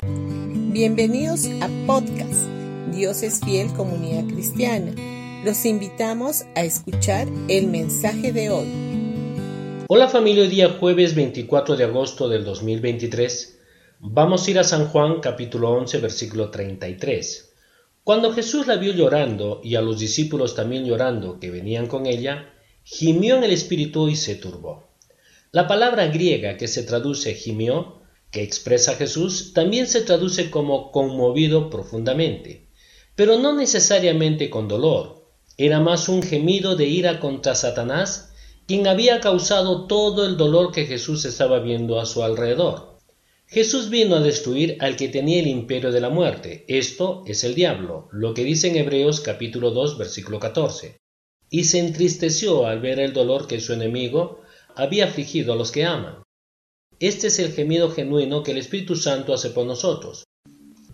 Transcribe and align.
Bienvenidos 0.00 1.46
a 1.60 1.68
podcast 1.84 2.46
Dios 2.94 3.24
es 3.24 3.40
fiel 3.40 3.72
comunidad 3.72 4.32
cristiana. 4.32 4.94
Los 5.44 5.66
invitamos 5.66 6.44
a 6.54 6.62
escuchar 6.62 7.26
el 7.48 7.66
mensaje 7.66 8.32
de 8.32 8.48
hoy. 8.50 8.68
Hola 9.88 10.06
familia, 10.06 10.44
hoy 10.44 10.50
día 10.50 10.76
jueves 10.78 11.16
24 11.16 11.76
de 11.76 11.82
agosto 11.82 12.28
del 12.28 12.44
2023. 12.44 13.58
Vamos 13.98 14.46
a 14.46 14.50
ir 14.52 14.58
a 14.60 14.64
San 14.64 14.86
Juan 14.86 15.18
capítulo 15.18 15.72
11 15.72 15.98
versículo 15.98 16.52
33. 16.52 17.52
Cuando 18.04 18.32
Jesús 18.32 18.68
la 18.68 18.76
vio 18.76 18.92
llorando 18.92 19.60
y 19.64 19.74
a 19.74 19.80
los 19.80 19.98
discípulos 19.98 20.54
también 20.54 20.84
llorando 20.84 21.40
que 21.40 21.50
venían 21.50 21.88
con 21.88 22.06
ella, 22.06 22.54
gimió 22.84 23.36
en 23.36 23.42
el 23.42 23.50
espíritu 23.50 24.08
y 24.08 24.14
se 24.14 24.36
turbó. 24.36 24.90
La 25.50 25.66
palabra 25.66 26.06
griega 26.06 26.56
que 26.56 26.68
se 26.68 26.84
traduce 26.84 27.34
gimió, 27.34 27.98
que 28.30 28.42
expresa 28.42 28.94
Jesús, 28.94 29.52
también 29.54 29.86
se 29.86 30.02
traduce 30.02 30.50
como 30.50 30.92
conmovido 30.92 31.70
profundamente, 31.70 32.68
pero 33.14 33.38
no 33.38 33.54
necesariamente 33.54 34.50
con 34.50 34.68
dolor. 34.68 35.26
Era 35.56 35.80
más 35.80 36.08
un 36.08 36.22
gemido 36.22 36.76
de 36.76 36.86
ira 36.86 37.20
contra 37.20 37.54
Satanás, 37.54 38.32
quien 38.66 38.86
había 38.86 39.20
causado 39.20 39.86
todo 39.86 40.26
el 40.26 40.36
dolor 40.36 40.72
que 40.72 40.86
Jesús 40.86 41.24
estaba 41.24 41.58
viendo 41.58 41.98
a 41.98 42.06
su 42.06 42.22
alrededor. 42.22 42.98
Jesús 43.46 43.88
vino 43.88 44.16
a 44.16 44.20
destruir 44.20 44.76
al 44.80 44.94
que 44.96 45.08
tenía 45.08 45.40
el 45.40 45.46
imperio 45.46 45.90
de 45.90 46.02
la 46.02 46.10
muerte. 46.10 46.66
Esto 46.68 47.24
es 47.26 47.44
el 47.44 47.54
diablo, 47.54 48.08
lo 48.12 48.34
que 48.34 48.44
dice 48.44 48.68
en 48.68 48.76
Hebreos 48.76 49.20
capítulo 49.20 49.70
2 49.70 49.96
versículo 49.96 50.38
14. 50.38 50.98
Y 51.48 51.64
se 51.64 51.78
entristeció 51.78 52.66
al 52.66 52.80
ver 52.80 53.00
el 53.00 53.14
dolor 53.14 53.46
que 53.46 53.58
su 53.58 53.72
enemigo 53.72 54.42
había 54.76 55.06
afligido 55.06 55.54
a 55.54 55.56
los 55.56 55.72
que 55.72 55.86
aman. 55.86 56.22
Este 57.00 57.28
es 57.28 57.38
el 57.38 57.52
gemido 57.52 57.90
genuino 57.90 58.42
que 58.42 58.50
el 58.50 58.58
Espíritu 58.58 58.96
Santo 58.96 59.32
hace 59.32 59.50
por 59.50 59.66
nosotros. 59.66 60.24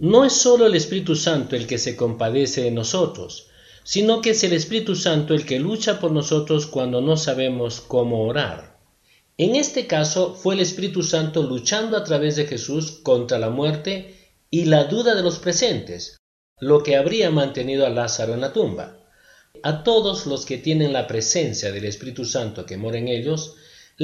No 0.00 0.24
es 0.24 0.32
sólo 0.32 0.66
el 0.66 0.74
Espíritu 0.74 1.14
Santo 1.14 1.54
el 1.54 1.68
que 1.68 1.78
se 1.78 1.94
compadece 1.94 2.62
de 2.62 2.72
nosotros, 2.72 3.50
sino 3.84 4.20
que 4.20 4.30
es 4.30 4.42
el 4.42 4.52
Espíritu 4.52 4.96
Santo 4.96 5.32
el 5.32 5.46
que 5.46 5.60
lucha 5.60 6.00
por 6.00 6.10
nosotros 6.10 6.66
cuando 6.66 7.00
no 7.00 7.16
sabemos 7.16 7.80
cómo 7.80 8.24
orar. 8.24 8.80
En 9.38 9.54
este 9.54 9.86
caso 9.86 10.34
fue 10.34 10.54
el 10.54 10.60
Espíritu 10.60 11.04
Santo 11.04 11.44
luchando 11.44 11.96
a 11.96 12.02
través 12.02 12.34
de 12.34 12.46
Jesús 12.46 12.98
contra 13.02 13.38
la 13.38 13.50
muerte 13.50 14.14
y 14.50 14.64
la 14.64 14.84
duda 14.84 15.14
de 15.14 15.22
los 15.22 15.38
presentes, 15.38 16.16
lo 16.58 16.82
que 16.82 16.96
habría 16.96 17.30
mantenido 17.30 17.86
a 17.86 17.90
Lázaro 17.90 18.34
en 18.34 18.40
la 18.40 18.52
tumba. 18.52 18.98
A 19.62 19.84
todos 19.84 20.26
los 20.26 20.46
que 20.46 20.58
tienen 20.58 20.92
la 20.92 21.06
presencia 21.06 21.70
del 21.70 21.84
Espíritu 21.84 22.24
Santo 22.24 22.66
que 22.66 22.76
mora 22.76 22.98
en 22.98 23.06
ellos, 23.06 23.54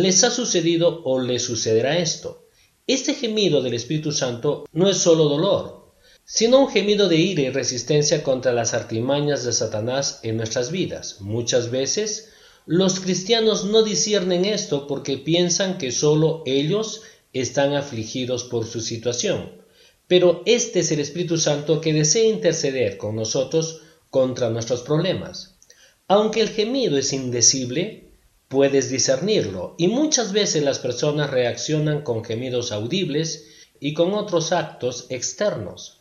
les 0.00 0.22
ha 0.22 0.30
sucedido 0.30 1.02
o 1.04 1.18
les 1.18 1.42
sucederá 1.42 1.98
esto. 1.98 2.46
Este 2.86 3.14
gemido 3.14 3.62
del 3.62 3.74
Espíritu 3.74 4.12
Santo 4.12 4.64
no 4.72 4.88
es 4.88 4.98
solo 4.98 5.24
dolor, 5.24 5.92
sino 6.24 6.60
un 6.60 6.68
gemido 6.68 7.08
de 7.08 7.16
ira 7.16 7.42
y 7.42 7.50
resistencia 7.50 8.22
contra 8.22 8.52
las 8.52 8.74
artimañas 8.74 9.42
de 9.42 9.52
Satanás 9.52 10.20
en 10.22 10.36
nuestras 10.36 10.70
vidas. 10.70 11.16
Muchas 11.20 11.72
veces 11.72 12.28
los 12.64 13.00
cristianos 13.00 13.64
no 13.64 13.82
disciernen 13.82 14.44
esto 14.44 14.86
porque 14.86 15.18
piensan 15.18 15.78
que 15.78 15.90
solo 15.90 16.44
ellos 16.46 17.02
están 17.32 17.74
afligidos 17.74 18.44
por 18.44 18.66
su 18.66 18.80
situación. 18.80 19.50
Pero 20.06 20.44
este 20.46 20.78
es 20.78 20.92
el 20.92 21.00
Espíritu 21.00 21.38
Santo 21.38 21.80
que 21.80 21.92
desea 21.92 22.22
interceder 22.22 22.98
con 22.98 23.16
nosotros 23.16 23.80
contra 24.10 24.48
nuestros 24.48 24.82
problemas. 24.82 25.58
Aunque 26.06 26.40
el 26.40 26.50
gemido 26.50 26.96
es 26.96 27.12
indecible, 27.12 28.07
puedes 28.48 28.90
discernirlo 28.90 29.74
y 29.78 29.88
muchas 29.88 30.32
veces 30.32 30.62
las 30.62 30.78
personas 30.78 31.30
reaccionan 31.30 32.02
con 32.02 32.24
gemidos 32.24 32.72
audibles 32.72 33.46
y 33.78 33.94
con 33.94 34.14
otros 34.14 34.52
actos 34.52 35.06
externos. 35.10 36.00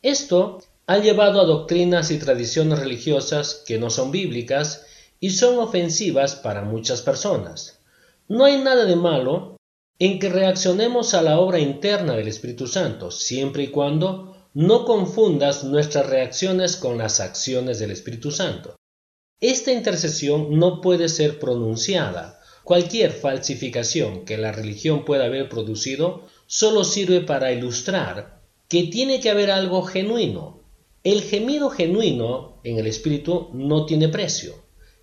Esto 0.00 0.60
ha 0.86 0.98
llevado 0.98 1.40
a 1.40 1.44
doctrinas 1.44 2.10
y 2.10 2.18
tradiciones 2.18 2.78
religiosas 2.78 3.62
que 3.66 3.78
no 3.78 3.90
son 3.90 4.10
bíblicas 4.10 4.86
y 5.20 5.30
son 5.30 5.58
ofensivas 5.58 6.34
para 6.34 6.62
muchas 6.62 7.02
personas. 7.02 7.80
No 8.28 8.44
hay 8.44 8.58
nada 8.58 8.84
de 8.84 8.96
malo 8.96 9.56
en 9.98 10.18
que 10.18 10.28
reaccionemos 10.28 11.14
a 11.14 11.22
la 11.22 11.38
obra 11.38 11.60
interna 11.60 12.14
del 12.14 12.28
Espíritu 12.28 12.66
Santo, 12.66 13.10
siempre 13.10 13.64
y 13.64 13.68
cuando 13.68 14.48
no 14.54 14.84
confundas 14.84 15.64
nuestras 15.64 16.06
reacciones 16.06 16.76
con 16.76 16.98
las 16.98 17.20
acciones 17.20 17.78
del 17.78 17.90
Espíritu 17.90 18.30
Santo. 18.30 18.76
Esta 19.42 19.72
intercesión 19.72 20.56
no 20.60 20.80
puede 20.80 21.08
ser 21.08 21.40
pronunciada. 21.40 22.40
Cualquier 22.62 23.10
falsificación 23.10 24.24
que 24.24 24.38
la 24.38 24.52
religión 24.52 25.04
pueda 25.04 25.24
haber 25.24 25.48
producido 25.48 26.28
solo 26.46 26.84
sirve 26.84 27.22
para 27.22 27.50
ilustrar 27.50 28.40
que 28.68 28.84
tiene 28.84 29.18
que 29.18 29.30
haber 29.30 29.50
algo 29.50 29.82
genuino. 29.82 30.60
El 31.02 31.22
gemido 31.22 31.70
genuino 31.70 32.60
en 32.62 32.78
el 32.78 32.86
Espíritu 32.86 33.50
no 33.52 33.84
tiene 33.84 34.08
precio. 34.08 34.54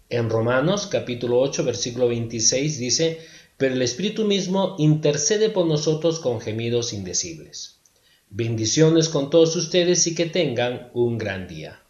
En 0.07 0.29
Romanos 0.29 0.87
capítulo 0.87 1.41
8 1.41 1.65
versículo 1.65 2.07
26 2.07 2.79
dice, 2.79 3.19
pero 3.57 3.75
el 3.75 3.81
Espíritu 3.81 4.23
mismo 4.23 4.77
intercede 4.79 5.49
por 5.49 5.67
nosotros 5.67 6.21
con 6.21 6.39
gemidos 6.39 6.93
indecibles. 6.93 7.81
Bendiciones 8.29 9.09
con 9.09 9.29
todos 9.29 9.57
ustedes 9.57 10.07
y 10.07 10.15
que 10.15 10.27
tengan 10.27 10.91
un 10.93 11.17
gran 11.17 11.45
día. 11.45 11.81